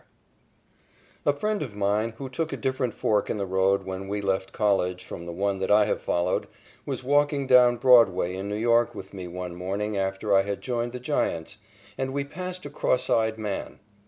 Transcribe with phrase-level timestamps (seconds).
[1.27, 4.51] _A friend of mine, who took a different fork in the road when we left
[4.51, 6.47] college from the one that I have followed,
[6.87, 10.93] was walking down Broadway in New York with me one morning after I had joined
[10.93, 11.57] the Giants,
[11.99, 13.77] and we passed a cross eyed man.